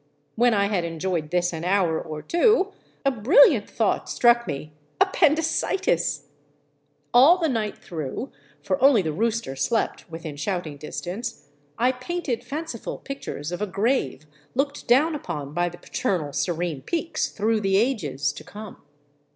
When 0.35 0.55
I 0.55 0.65
had 0.65 0.83
enjoyed 0.83 1.29
this 1.29 1.53
an 1.53 1.63
hour 1.63 2.01
or 2.01 2.23
two, 2.23 2.71
a 3.05 3.11
brilliant 3.11 3.69
thought 3.69 4.09
struck 4.09 4.47
me,— 4.47 4.73
appendicitis! 4.99 6.25
All 7.13 7.37
the 7.37 7.47
night 7.47 7.77
through— 7.77 8.31
for 8.63 8.83
only 8.83 9.03
the 9.03 9.13
rooster 9.13 9.55
slept 9.55 10.09
within 10.09 10.37
shouting 10.37 10.77
distance— 10.77 11.49
I 11.77 11.91
painted 11.91 12.43
fanciful 12.43 12.97
pictures 12.97 13.51
of 13.51 13.61
a 13.61 13.67
grave 13.67 14.25
looked 14.55 14.87
down 14.87 15.13
upon 15.13 15.53
by 15.53 15.69
the 15.69 15.77
paternal, 15.77 16.33
serene 16.33 16.81
peaks 16.81 17.29
through 17.29 17.59
the 17.61 17.77
ages 17.77 18.33
to 18.33 18.43
come. 18.43 18.77